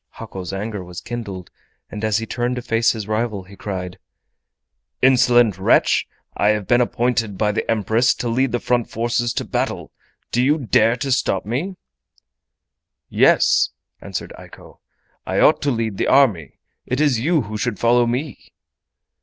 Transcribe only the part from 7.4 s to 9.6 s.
the Empress to lead the front forces to